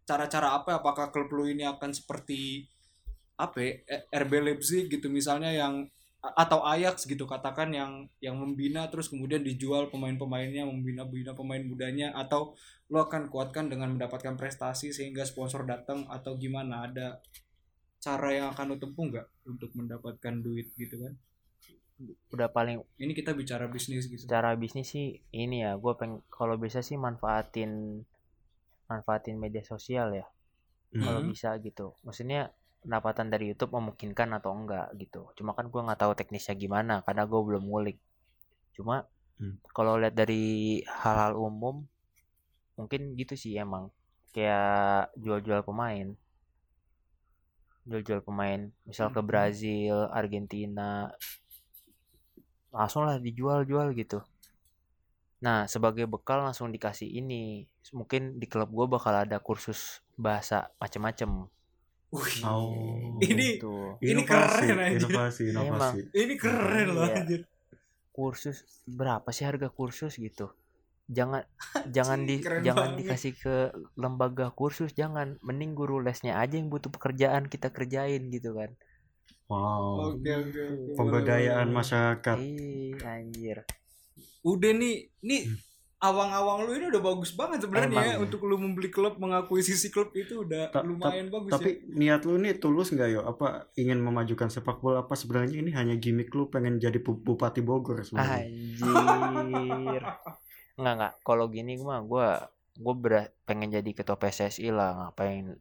[0.07, 2.65] cara-cara apa apakah klub lu ini akan seperti
[3.37, 3.73] apa ya,
[4.25, 5.85] RB Leipzig gitu misalnya yang
[6.19, 12.51] atau Ajax gitu katakan yang yang membina terus kemudian dijual pemain-pemainnya membina-bina pemain mudanya atau
[12.91, 16.91] lo akan kuatkan dengan mendapatkan prestasi sehingga sponsor datang atau gimana?
[16.91, 17.23] Ada
[18.03, 21.15] cara yang akan lo tempuh nggak untuk mendapatkan duit gitu kan?
[22.35, 24.27] Udah paling ini kita bicara bisnis gitu.
[24.27, 28.03] Secara bisnis sih ini ya gue peng kalau bisa sih manfaatin
[28.91, 30.27] manfaatin media sosial ya.
[30.99, 31.31] Kalau Hmm.
[31.31, 31.95] bisa gitu.
[32.03, 32.51] Maksudnya
[32.83, 35.29] pendapatan dari YouTube memungkinkan atau enggak gitu.
[35.37, 37.97] Cuma kan gue nggak tahu teknisnya gimana karena gue belum ngulik.
[38.75, 39.05] Cuma
[39.39, 39.55] Hmm.
[39.71, 41.87] kalau lihat dari hal-hal umum
[42.75, 43.87] mungkin gitu sih emang.
[44.35, 46.15] Kayak jual-jual pemain.
[47.87, 49.27] Jual-jual pemain misal ke Mhm.
[49.29, 51.09] Brazil Argentina
[52.69, 54.21] langsung lah dijual-jual gitu.
[55.45, 57.65] Nah sebagai bekal langsung dikasih ini.
[57.95, 61.47] Mungkin di klub gue bakal ada kursus bahasa macem-macem
[62.09, 63.19] Wih, Oh.
[63.19, 64.99] Ini- gitu Ini inovasi, keren, anjir.
[65.05, 65.99] inovasi, inovasi.
[66.11, 67.15] ini keren loh Iya.
[67.19, 67.41] anjir
[68.11, 70.49] kursus berapa sih harga kursus gitu
[71.07, 71.45] jangan
[71.95, 72.99] jangan di keren jangan banget.
[73.05, 73.55] dikasih ke
[73.95, 78.73] lembaga kursus jangan mending guru lesnya aja yang butuh pekerjaan kita kerjain gitu kan
[79.47, 80.13] Wow.
[80.13, 80.91] oke oke oke.
[80.93, 81.33] Pemberdayaan
[81.65, 81.77] Boleh, boleh, boleh.
[81.77, 82.37] masyarakat.
[82.37, 83.57] ih anjir
[84.41, 85.41] udah nih nih
[85.99, 90.41] awang-awang lu ini udah bagus banget sebenarnya ya untuk lu membeli klub mengakuisisi klub itu
[90.41, 92.15] udah Ta- ta- lumayan bagus Tapi ya.
[92.15, 93.21] niat lu nih tulus nggak yo?
[93.21, 95.03] Apa ingin memajukan sepak bola?
[95.03, 98.47] Apa sebenarnya ini hanya gimmick lu pengen jadi bu- bupati Bogor sebenarnya?
[98.47, 100.03] anjir.
[100.75, 101.13] Nggak nggak.
[101.21, 102.95] Kalau gini mah gua gue
[103.43, 105.11] pengen jadi ketua PSSI lah.
[105.11, 105.59] Ngapain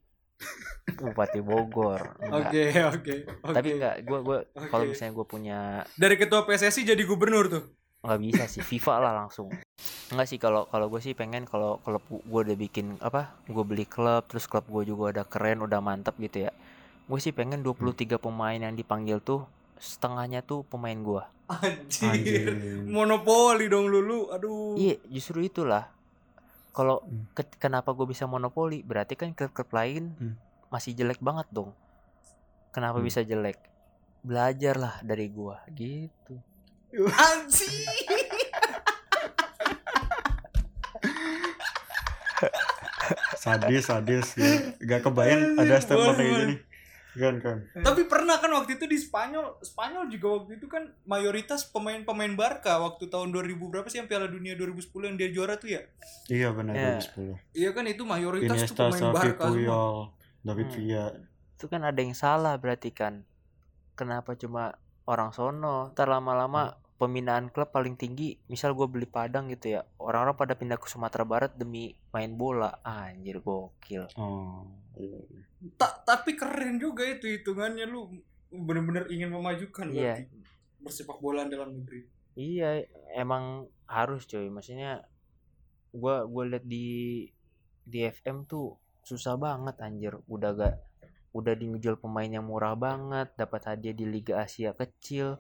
[0.89, 1.99] Bupati Bogor?
[2.25, 4.39] Oke oke oke tapi enggak gue gue
[4.71, 4.95] kalau Oke.
[4.95, 5.59] misalnya gue punya
[5.95, 7.65] dari ketua PSSI jadi gubernur tuh
[7.99, 9.51] nggak bisa sih FIFA lah langsung.
[10.09, 13.85] Enggak sih kalau kalau gue sih pengen kalau klub gue udah bikin apa gue beli
[13.85, 16.53] klub terus klub gue juga udah keren udah mantep gitu ya.
[17.05, 19.45] Gue sih pengen 23 pemain yang dipanggil tuh
[19.77, 21.23] setengahnya tuh pemain gue.
[21.49, 22.45] Anjir, Anjir.
[22.85, 24.77] monopoli dong lulu aduh.
[24.77, 25.89] Iya justru itulah.
[26.71, 27.27] Kalau Hmm.
[27.33, 28.81] ke- kenapa gue bisa monopoli?
[28.81, 30.35] Berarti kan klub-klub lain Hmm.
[30.69, 31.75] masih jelek banget dong.
[32.71, 33.05] Kenapa Hmm.
[33.05, 33.59] bisa jelek?
[34.21, 36.37] Belajarlah dari gua gitu
[36.91, 37.69] anjir
[43.39, 44.27] Sadis, sadis.
[44.35, 44.75] Ya.
[44.79, 46.57] Gak kebayang ada statement kayak gini.
[47.19, 47.59] Kan, kan.
[47.75, 52.79] tapi pernah kan waktu itu di Spanyol Spanyol juga waktu itu kan mayoritas pemain-pemain Barca
[52.79, 55.83] waktu tahun 2000 berapa sih yang Piala Dunia 2010 yang dia juara tuh ya
[56.31, 56.89] Iya benar Ya.
[57.03, 57.59] 2010.
[57.59, 59.95] iya kan itu mayoritas tuh Iniesta, pemain Xavi Barca semua Puyol,
[60.47, 60.75] David Hmm.
[60.77, 61.05] Villa.
[61.51, 63.15] itu kan ada yang salah berarti kan
[63.93, 64.77] kenapa cuma
[65.09, 70.35] orang sono ntar lama-lama pembinaan klub paling tinggi misal gue beli Padang gitu ya orang-orang
[70.35, 74.67] pada pindah ke Sumatera Barat demi main bola anjir gokil Oh.
[74.95, 75.17] iya.
[75.75, 78.11] Ta- tapi keren juga itu hitungannya lu
[78.49, 80.21] bener-bener ingin memajukan Iya.
[80.21, 80.23] berarti
[80.79, 84.47] bersepak bola dalam negeri Iya, emang harus coy.
[84.47, 85.03] Maksudnya
[85.91, 87.27] gua gua liat di
[87.83, 90.15] di FM tuh susah banget anjir.
[90.25, 90.79] Udah gak
[91.39, 95.39] udah dijual pemain yang murah banget, dapat hadiah di Liga Asia kecil.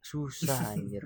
[0.00, 1.04] Susah anjir.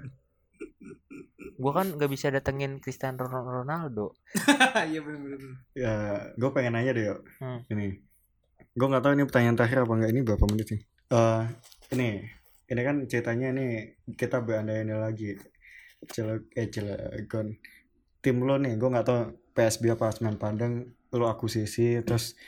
[1.58, 4.14] gua kan gak bisa datengin Cristiano Ronaldo.
[4.90, 5.94] iya bener-bener Ya,
[6.38, 7.20] gue pengen nanya deh, yuk.
[7.42, 7.66] Hmm.
[7.66, 7.98] Ini.
[8.78, 10.80] Gue nggak tahu ini pertanyaan terakhir apa enggak ini berapa menit sih?
[11.10, 11.42] Eh,
[11.98, 12.22] ini,
[12.70, 13.66] ini kan ceritanya ini
[14.14, 15.34] kita berandai-andai lagi.
[16.06, 17.58] Celek, eh Cilegon.
[18.22, 19.18] Tim lo nih, gue nggak tahu
[19.58, 22.38] PSB apa Semen Padang, lo akuisisi terus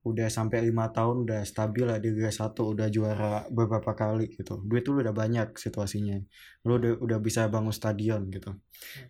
[0.00, 4.60] udah sampai lima tahun udah stabil lah di Liga 1 udah juara beberapa kali gitu.
[4.64, 6.16] Duit tuh udah banyak situasinya.
[6.64, 8.56] Lu udah udah bisa bangun stadion gitu.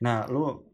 [0.03, 0.67] Nah lu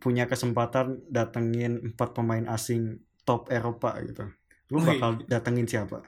[0.00, 4.32] punya kesempatan datengin empat pemain asing top Eropa gitu.
[4.72, 6.00] Lu bakal datengin siapa?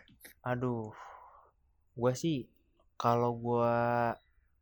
[0.48, 0.92] Aduh.
[1.92, 2.48] Gua sih
[2.96, 3.74] kalau gua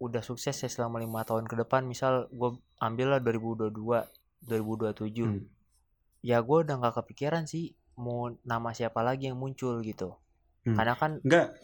[0.03, 3.70] udah sukses ya selama lima tahun ke depan, misal gua ambil lah 2022,
[4.50, 5.29] 2027.
[5.29, 5.44] Hmm.
[6.20, 10.16] ya gue udah nggak kepikiran sih mau nama siapa lagi yang muncul gitu
[10.60, 10.74] Hmm.
[10.74, 11.56] karena kan enggak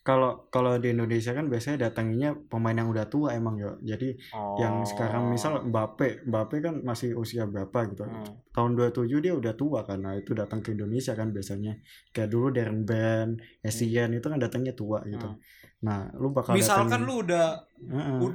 [0.00, 4.14] kalau kalau di Indonesia kan biasanya datanginnya pemain yang udah tua emang yo jadi
[4.56, 8.22] yang sekarang misal Mbappe Mbappe kan masih usia berapa gitu Hmm.
[8.50, 11.74] tahun 27 dia udah tua karena itu datang ke Indonesia kan biasanya
[12.10, 15.26] kayak dulu Darren Ban, Essien itu kan datangnya tua gitu.
[15.26, 15.42] Hmm.
[15.78, 17.46] Nah, lu bakal misalkan datengin- lu udah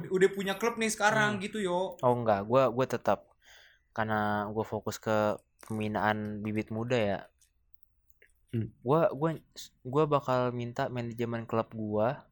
[0.08, 1.42] udah punya klub nih sekarang Hmm.
[1.42, 3.32] gitu yo oh enggak gue gue tetap
[3.90, 7.18] karena gue fokus ke pembinaan bibit muda ya
[8.52, 8.68] Hmm.
[8.84, 9.40] gua gua
[9.80, 12.28] gua bakal minta manajemen klub gua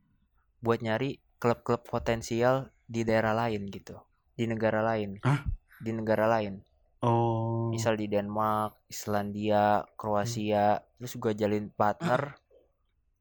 [0.61, 3.96] buat nyari klub-klub potensial di daerah lain gitu
[4.37, 5.48] di negara lain Hah?
[5.80, 6.61] di negara lain
[7.00, 7.72] Oh.
[7.72, 12.37] misal di Denmark Islandia Kroasia terus gua jalin partner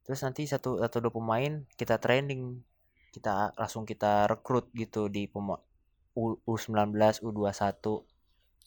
[0.04, 2.60] terus nanti satu atau dua pemain kita training
[3.16, 5.56] kita langsung kita rekrut gitu di pema
[6.18, 6.92] U, U19
[7.24, 7.80] U21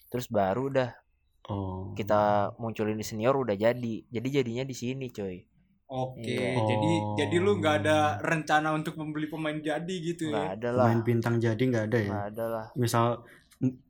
[0.09, 1.02] terus baru udah
[1.45, 1.91] Oh.
[1.93, 2.21] kita
[2.57, 5.43] munculin di senior udah jadi jadi jadinya di sini coy
[5.85, 6.57] Oke, Iya.
[6.63, 7.15] jadi Oh.
[7.15, 10.55] jadi lu nggak ada rencana untuk membeli pemain jadi gitu nggak ya?
[10.57, 12.09] ada lah Pemain bintang jadi nggak ada ya.
[12.09, 13.07] nggak ada lah Misal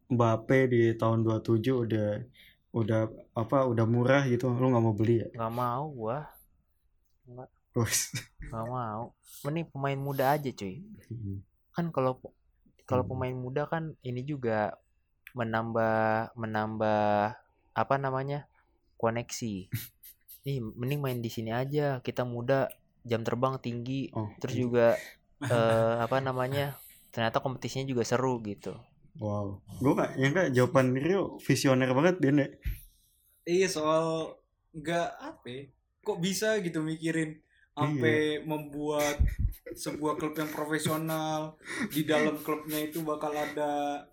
[0.08, 2.08] Mbappe di tahun 27 udah
[2.72, 3.00] udah
[3.32, 5.28] apa udah murah gitu, lu nggak mau beli ya?
[5.30, 6.18] nggak mau gua
[7.72, 8.12] Wes.
[8.42, 9.12] nggak mau
[9.42, 10.84] mending pemain muda aja cuy
[11.70, 12.20] kan kalau
[12.84, 13.10] kalau Hmm.
[13.10, 14.76] pemain muda kan ini juga
[15.32, 17.32] menambah menambah
[17.72, 18.46] apa namanya
[18.96, 19.68] koneksi
[20.44, 22.68] nih mending main di sini aja kita muda
[23.02, 24.30] jam terbang tinggi Oh.
[24.38, 24.94] terus juga
[25.42, 26.78] eh, apa namanya
[27.12, 28.74] ternyata kompetisinya juga seru gitu
[29.20, 29.60] Wow.
[29.76, 32.50] Gue gak nyangka jawaban Rio visioner banget dia nek.
[33.44, 34.32] Iya soal
[34.72, 35.44] nggak apa?
[35.44, 35.62] ya,
[36.00, 37.36] Kok bisa gitu mikirin
[37.76, 39.20] sampai membuat
[39.72, 41.56] sebuah klub yang profesional
[41.92, 44.04] di dalam klubnya itu bakal ada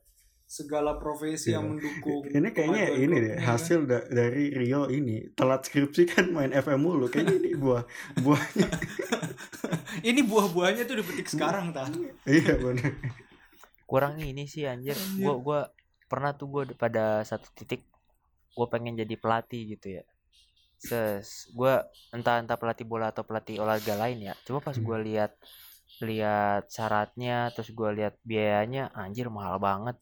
[0.50, 1.72] segala profesi yang Iya.
[1.72, 2.22] mendukung.
[2.26, 7.06] Ini kayaknya ini deh hasil da- dari Rio ini telat skripsi kan main FM mulu.
[7.06, 7.86] Kayaknya ini buah
[8.18, 8.68] buahnya.
[10.02, 11.90] Ini buah-buahnya tuh dipetik sekarang tah.
[12.26, 12.94] iya benar.
[13.84, 15.60] kurang ini sih anjir gua gua
[16.06, 17.82] pernah tuh gua pada satu titik
[18.54, 20.04] gua pengen jadi pelatih gitu ya
[20.78, 24.86] ses gua entah entah pelatih bola atau pelatih olahraga lain ya coba pas Hmm.
[24.86, 25.34] gua lihat
[26.00, 29.96] lihat syaratnya terus gua lihat biayanya anjir mahal banget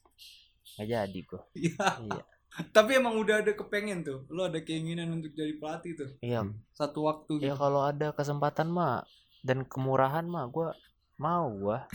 [0.76, 1.88] nggak jadi gua Iya.
[2.02, 2.22] iya
[2.74, 4.26] Tapi emang udah ada kepengen tuh.
[4.28, 6.10] Lu ada keinginan untuk jadi pelatih tuh.
[6.20, 6.58] iya Hmm.
[6.74, 7.56] Satu waktu ya gitu.
[7.56, 9.06] kalau ada kesempatan mah
[9.42, 10.74] dan kemurahan mah gua
[11.16, 11.86] mau gua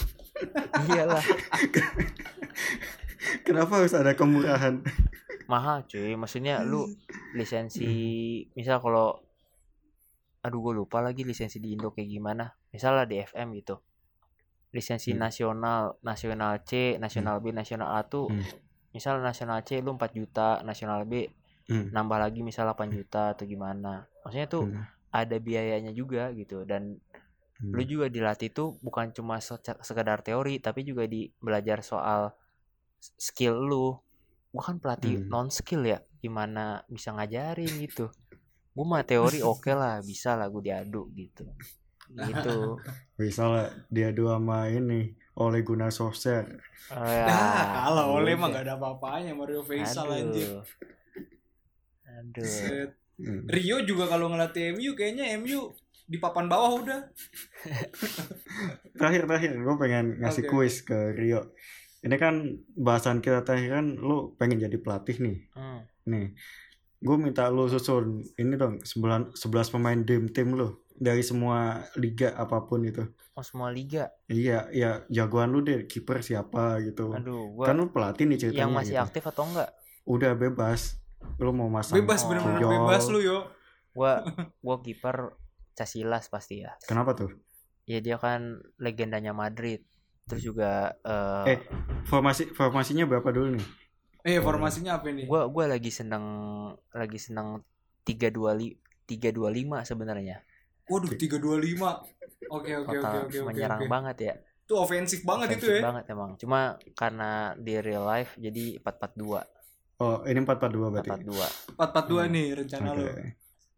[0.86, 1.22] iyalah
[3.42, 4.80] Kenapa harus ada kemurahan?
[5.46, 6.84] mahal cuy maksudnya lu
[7.30, 7.86] lisensi
[8.52, 9.16] misal kalau
[10.42, 13.76] aduh gue lupa lagi lisensi di Indo kayak gimana misalnya di FM gitu
[14.74, 15.20] lisensi Hmm.
[15.24, 18.44] nasional nasional C nasional B nasional A tuh Hmm.
[18.92, 21.28] misal nasional C lu 4 juta nasional B
[21.66, 21.90] Hmm.
[21.90, 24.84] nambah lagi misal 8 juta atau gimana maksudnya tuh Hmm.
[25.10, 27.00] ada biayanya juga gitu dan
[27.56, 27.72] Hmm.
[27.72, 29.40] lu juga dilatih tuh bukan cuma
[29.80, 32.36] sekedar teori tapi juga di belajar soal
[33.00, 33.96] skill lu
[34.52, 35.28] gua kan pelatih Hmm.
[35.32, 38.12] non skill ya gimana bisa ngajarin gitu
[38.76, 41.48] gua mah teori oke lah bisa lah gua diadu gitu
[42.14, 42.78] gitu
[43.20, 46.48] Bisa lah dia dua sama ini oleh guna Solskjaer.
[46.92, 50.60] Oh, ya, Nah, kalau oleh mah gak ada apa-apanya Mario Faisal anjir.
[50.60, 50.64] aduh
[52.16, 52.90] aduh Set.
[53.16, 53.48] Hmm.
[53.48, 55.72] Rio juga kalau ngelatih MU kayaknya MU
[56.04, 57.00] di papan bawah udah.
[59.00, 60.50] Terakhir terakhir gue pengen ngasih Oke.
[60.52, 61.56] kuis ke Rio.
[62.04, 65.38] Ini kan bahasan kita terakhir kan lu pengen jadi pelatih nih.
[65.56, 65.80] Hmm.
[66.06, 66.36] Nih,
[67.00, 71.58] gue minta lu susun ini dong 9, 11 pemain dream team lu dari semua
[71.94, 73.04] liga apa pun itu.
[73.32, 77.12] oh semua liga Iya, iya jagoan lu deh kiper siapa gitu.
[77.12, 79.04] aduh gua Kan lu pelatih nih ceritanya yang masih gitu.
[79.04, 79.70] aktif atau enggak
[80.04, 80.96] Udah bebas.
[81.36, 82.28] Lu mau masang Bebas Oh.
[82.28, 82.72] bener-bener Puyol.
[82.72, 83.38] bebas lu yo.
[83.90, 84.24] gua
[84.64, 85.36] gua kiper
[85.72, 87.30] Casillas pasti ya Kenapa tuh?
[87.84, 88.40] ya dia kan
[88.76, 89.84] legendanya Madrid
[90.24, 90.96] terus juga
[91.46, 91.58] eh Eh,
[92.04, 93.66] formasi formasinya berapa dulu nih?
[94.24, 95.22] Eh formasinya apa ini?
[95.24, 96.24] gua gua lagi seneng
[96.90, 97.62] lagi seneng
[98.02, 98.56] tiga dua
[100.88, 102.54] li tiga dua lima sebenarnya Waduh 325.
[102.56, 103.48] Oke oke oke total oke oke.
[103.48, 103.90] menyerang oke.
[103.90, 104.34] banget ya
[104.66, 105.82] Itu ofensif banget itu Offensive ya.
[105.82, 106.60] banget emang cuma
[106.94, 109.40] karena di real life jadi empat empat dua
[109.96, 111.08] Oh, ini 442 empat berarti.
[111.08, 112.28] empat dua 442 Hmm.
[112.28, 113.00] nih rencana Oke.
[113.00, 113.06] lu.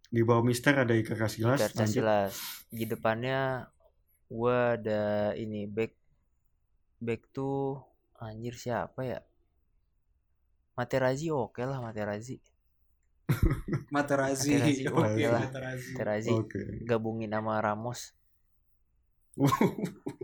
[0.08, 1.76] Di bawah Mister ada Iker Casillas, lanjut.
[1.76, 2.32] Casillas
[2.68, 3.68] di depannya
[4.28, 5.02] gua ada
[5.34, 5.92] ini back
[6.98, 7.78] back tuh
[8.18, 9.20] anjir siapa ya
[10.74, 12.38] Materazzi oke lah Materazzi
[13.88, 14.56] Materazzi.
[14.56, 15.22] Materazzi, Oke.
[15.26, 15.88] Materazzi.
[15.92, 16.60] Materazzi Oke.
[16.82, 18.16] gabungin sama Ramos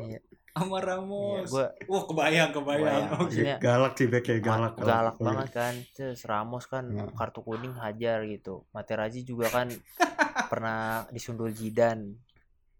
[0.00, 0.18] iya
[0.50, 1.46] Sama iya Ramos.
[1.48, 2.80] gua Wah kebayang kebayang.
[2.80, 3.06] Kebayang.
[3.12, 3.22] Oke.
[3.24, 4.72] Maksudnya- galak sih backnya Ma- galak.
[4.76, 5.24] galak, Oke.
[5.24, 7.10] banget kan terus Ramos kan Nah.
[7.12, 9.68] kartu kuning hajar gitu Materazzi juga kan
[10.50, 12.18] pernah disundul Zidane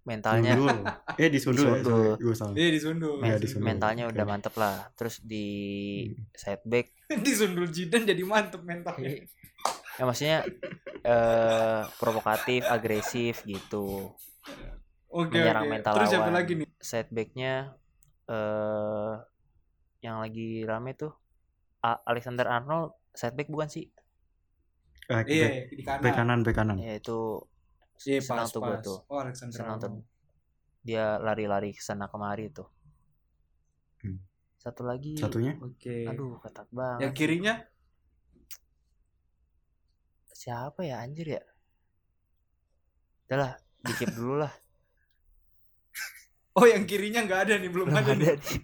[0.02, 0.84] mentalnya Sundul.
[1.16, 1.74] Eh disundul ya.
[1.76, 2.12] Disundul.
[2.18, 2.52] Gue salah.
[2.52, 3.14] Iya disundul.
[3.16, 3.66] Iya, men- disundul.
[3.66, 5.46] mentalnya udah mantep lah terus di
[6.06, 6.28] Hmm.
[6.32, 6.86] side back
[7.18, 9.24] disundul Jidan jadi mantep mentalnya.
[9.94, 10.38] Ya maksudnya
[11.04, 14.10] eh provokatif agresif gitu
[15.14, 15.72] Oke Menyerang oke.
[15.72, 16.36] mental Terus siapa lawan.
[16.42, 16.68] lagi nih?
[16.82, 17.54] side backnya
[18.26, 19.14] eh
[20.00, 21.12] yang lagi rame tuh
[21.80, 23.86] A- Alexander Arnold side back bukan sih
[25.04, 26.00] Eh, Iya, back, di kanan.
[26.00, 26.76] back kanan, back kanan.
[26.80, 27.18] ya itu
[28.02, 28.82] Iya, senang pas, tuh gue pas.
[28.82, 30.04] tuh Oh, Alexander senang tuh Arnold.
[30.80, 32.68] dia lari-lari ke sana kemari tuh
[34.00, 34.18] Hmm.
[34.58, 36.04] satu lagi Satunya Oke.
[36.04, 37.54] aduh ketat banget Yang kirinya
[40.44, 41.42] siapa ya anjir ya
[43.24, 44.52] udah lah dikip dulu lah
[46.54, 48.58] Oh, yang kirinya nggak ada nih, belum, belum ada, ada nih.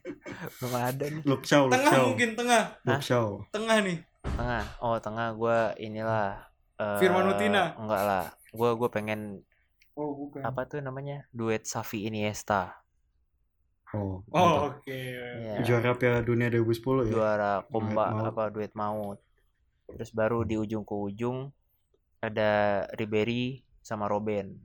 [0.55, 2.05] belum ada nih Luke Shaw, Luke Tengah Shaw.
[2.07, 2.63] mungkin tengah.
[2.87, 3.27] Luke Shaw.
[3.51, 3.99] Tengah nih.
[4.23, 6.39] tengah oh tengah gue inilah
[6.77, 7.75] eh, Firman Utina.
[7.75, 9.21] enggak lah gue gue pengen
[9.93, 10.41] Oh, bukan.
[10.41, 12.79] apa tuh namanya duet Safi Iniesta
[13.91, 14.87] Oh, Oh, oke.
[14.87, 15.59] Iya.
[15.61, 17.11] Juara Piala Dunia 2010 ya.
[17.11, 18.23] juara komba maut.
[18.25, 19.19] apa duet maut
[19.89, 21.51] terus baru di ujung ke ujung
[22.21, 22.51] ada
[22.93, 24.61] Ribery sama Robben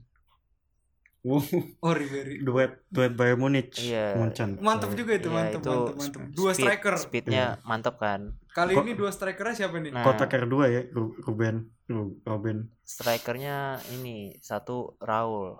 [1.26, 1.42] Wow,
[1.82, 2.38] Oh, Ribery.
[2.38, 3.74] duet duet Bayern Munich.
[3.82, 4.14] Iya.
[4.14, 4.62] Munchen.
[4.62, 6.20] Mantap juga itu, Iya, mantap, itu mantap, mantap.
[6.30, 6.94] Dua speed- striker.
[6.96, 9.90] speednya mantap kan Kali Kok- ini dua strikernya siapa nih?
[9.90, 10.00] Nah.
[10.00, 12.70] Kotak R2 ya, Ru- Ruben, Ru- Robin.
[12.80, 13.56] strikernya
[13.92, 15.58] ini satu Raul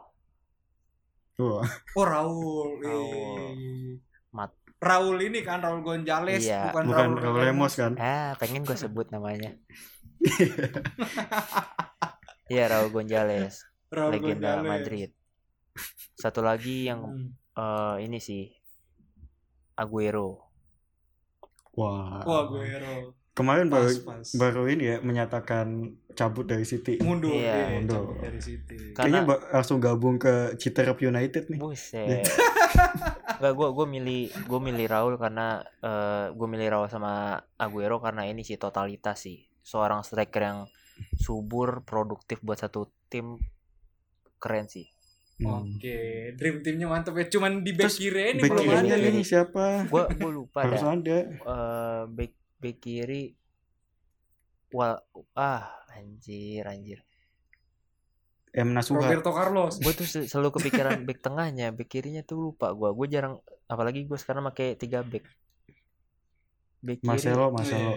[1.37, 2.79] Wah, Oh, Raul.
[2.79, 3.99] Raul.
[4.31, 4.55] Mat.
[4.79, 6.71] Raul ini kan Raul Gonzales, Iya.
[6.71, 7.99] bukan, bukan Raul Raul Lemos kan?
[7.99, 9.51] ah pengen gue sebut namanya
[12.47, 13.63] Iya Raul Gonzales
[13.95, 14.69] Raul legenda Gonzales.
[14.69, 15.11] Madrid
[16.15, 17.29] satu lagi yang Hmm.
[17.53, 18.49] eh, ini sih
[19.75, 20.47] Aguero
[21.73, 22.25] Wah.
[22.25, 23.13] Wah, Guero.
[23.37, 24.25] Kemarin Pas, baru pas.
[24.33, 26.97] baru ini ya menyatakan cabut dari City.
[26.99, 28.01] Mundur, Iya, iya, mundur.
[28.09, 28.97] cabut dari City.
[28.97, 31.61] Kayaknya Karena- ba- langsung gabung ke Citerap United nih.
[31.61, 32.25] Buset.
[33.37, 38.25] Enggak gue gue milih gue milih Raul karena eh gue milih Raul sama Aguero karena
[38.25, 39.45] ini sih totalitas sih.
[39.61, 40.59] Seorang striker yang
[41.15, 43.37] subur, produktif buat satu tim
[44.37, 44.89] keren sih.
[45.37, 45.69] Hmm.
[45.69, 47.29] Oke, dream teamnya mantap ya.
[47.29, 49.21] Cuman di back Terus kiri ini Back belum kiri ada nih.
[49.21, 49.65] siapa?
[49.85, 50.93] Gue gue lupa Harus dah.
[50.97, 51.19] ada.
[51.29, 53.23] Eh back back kiri
[54.73, 54.97] wal
[55.37, 57.05] ah anjir anjir.
[58.57, 59.05] M Nasuha.
[59.05, 59.77] Roberto Carlos.
[59.77, 62.89] Gue tuh sel- selalu kepikiran back tengahnya, back kirinya tuh lupa gue.
[62.97, 63.37] Gue jarang
[63.69, 65.29] apalagi gue sekarang pakai tiga back.
[66.81, 67.09] Back kiri.
[67.13, 67.93] Marcelo, Marcelo.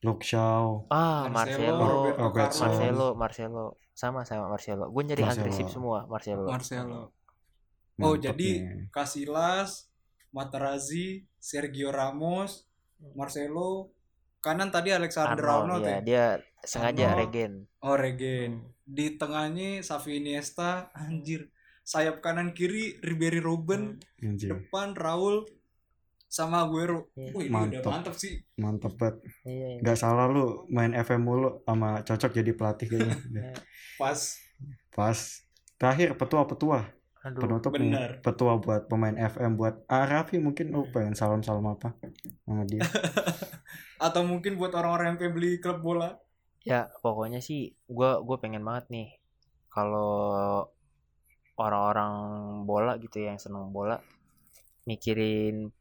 [0.00, 0.88] Luke Shaw.
[0.88, 2.32] Ah, Marcelo, Marcelo.
[2.32, 2.60] Carlos.
[2.60, 4.88] Marcelo, Marcelo, sama sama Marcelo.
[4.88, 5.44] Gue nyari Marcelo.
[5.44, 6.48] agresif semua, Marcelo.
[6.48, 7.00] Marcelo.
[8.00, 8.88] Oh, Mantap jadi nih.
[8.88, 9.92] Casillas,
[10.32, 12.64] Materazzi, Sergio Ramos,
[13.12, 13.92] Marcelo,
[14.40, 16.00] kanan tadi Alexander Arnold, ya, ya.
[16.00, 16.24] dia
[16.64, 17.20] sengaja Arnold.
[17.20, 17.52] regen.
[17.84, 18.52] Oh, Regen.
[18.88, 21.52] Di tengahnya Xavi Iniesta, anjir.
[21.84, 25.42] Sayap kanan kiri Ribery Robben, Anjir, depan Raul
[26.30, 27.10] sama Aguero.
[27.18, 27.34] Iya.
[27.34, 27.90] Wih, ini udah Mantap.
[27.90, 28.38] mantap sih.
[28.54, 29.16] mantap banget.
[29.42, 29.82] Iya, iya.
[29.82, 33.16] Gak salah lu main FM mulu sama cocok jadi pelatih kayaknya.
[33.34, 33.52] Iya.
[33.98, 34.20] Pas.
[34.94, 35.18] Pas.
[35.74, 36.86] Terakhir petua-petua.
[37.20, 38.22] Aduh, Penutup bener.
[38.22, 41.92] Petua buat pemain FM buat ah, Raffi mungkin lu pengen salam-salam apa
[42.46, 42.80] sama dia.
[44.06, 46.16] Atau mungkin buat orang-orang yang pengen beli klub bola.
[46.60, 49.08] ya pokoknya sih gua gua pengen banget nih
[49.72, 50.60] kalau
[51.56, 52.12] orang-orang
[52.64, 53.96] bola gitu ya yang seneng bola
[54.84, 55.72] mikirin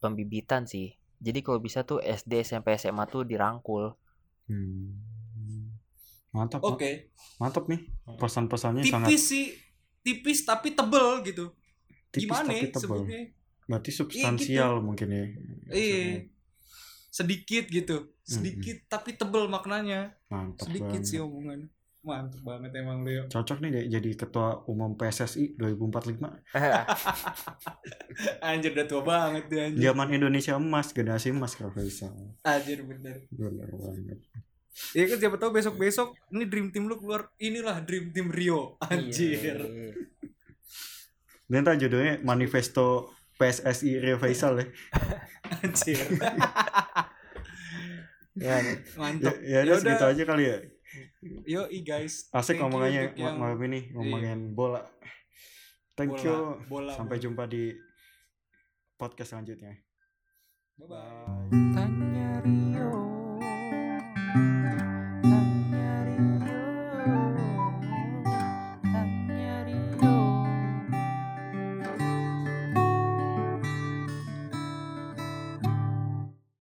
[0.00, 0.96] pembibitan sih.
[1.20, 3.92] Jadi kalau bisa tuh SD, SMP, SMA tuh dirangkul.
[4.48, 4.96] Hmm.
[6.32, 6.62] Mantap.
[6.64, 7.12] Oke.
[7.42, 7.84] Mantap nih.
[8.16, 9.46] Pesan-pesannya sangat Tipis sih.
[10.00, 11.52] Tipis tapi tebel gitu.
[12.10, 12.82] tipis Gimana tapi ya tebal.
[12.82, 13.20] sebutnya?
[13.68, 15.24] Berarti substansial mungkin ya.
[15.70, 16.26] Iya.
[17.10, 18.16] Sedikit gitu.
[18.24, 20.16] Sedikit tapi tebel maknanya.
[20.32, 21.06] Mantap Sedikit banget.
[21.06, 21.68] sih omongan.
[22.00, 23.28] Mantap banget emang Leo.
[23.28, 26.16] Cocok nih jadi ketua umum PSSI 2045.
[28.48, 29.92] Anjir udah tua banget dia anjir.
[29.92, 32.08] Zaman Indonesia emas, generasi emas kalau bisa.
[32.40, 33.28] Anjir bener.
[33.28, 34.16] Bener banget.
[34.96, 38.80] Ya kan siapa tahu besok-besok ini dream team lu keluar inilah dream team Rio.
[38.80, 39.36] Anjir.
[39.36, 39.92] Iya.
[41.52, 44.66] Dan ntar judulnya Manifesto PSSI Rio Faisal ya.
[45.68, 46.00] Anjir.
[48.40, 48.56] Ya,
[48.96, 49.36] Mantap.
[49.42, 50.56] Ya, ya udah segitu aja kali ya.
[51.46, 52.26] Yo guys.
[52.34, 54.82] Asik Thank you ngomongannya yang malam ini ngomongin bola.
[55.94, 56.36] Thank bola, you.
[56.66, 56.92] Bola.
[56.96, 57.74] Sampai jumpa di
[58.98, 59.78] podcast selanjutnya.
[60.80, 61.52] Bye bye.
[61.76, 62.59] Tanya Rio.